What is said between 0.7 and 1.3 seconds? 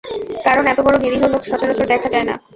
এতবড়ো নিরীহ